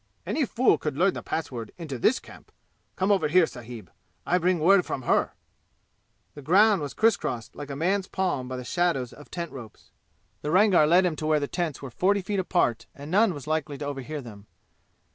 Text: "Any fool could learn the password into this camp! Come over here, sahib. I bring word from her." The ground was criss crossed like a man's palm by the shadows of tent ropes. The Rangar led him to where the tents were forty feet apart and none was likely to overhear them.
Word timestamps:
"Any 0.25 0.45
fool 0.47 0.79
could 0.79 0.97
learn 0.97 1.13
the 1.13 1.21
password 1.21 1.73
into 1.77 1.99
this 1.99 2.17
camp! 2.19 2.51
Come 2.95 3.11
over 3.11 3.27
here, 3.27 3.45
sahib. 3.45 3.91
I 4.25 4.39
bring 4.39 4.57
word 4.57 4.83
from 4.83 5.03
her." 5.03 5.33
The 6.33 6.41
ground 6.41 6.81
was 6.81 6.95
criss 6.95 7.15
crossed 7.15 7.55
like 7.55 7.69
a 7.69 7.75
man's 7.75 8.07
palm 8.07 8.47
by 8.47 8.57
the 8.57 8.63
shadows 8.63 9.13
of 9.13 9.29
tent 9.29 9.51
ropes. 9.51 9.91
The 10.41 10.49
Rangar 10.49 10.87
led 10.87 11.05
him 11.05 11.15
to 11.17 11.27
where 11.27 11.39
the 11.39 11.47
tents 11.47 11.83
were 11.83 11.91
forty 11.91 12.23
feet 12.23 12.39
apart 12.39 12.87
and 12.95 13.11
none 13.11 13.31
was 13.35 13.45
likely 13.45 13.77
to 13.77 13.85
overhear 13.85 14.21
them. 14.21 14.47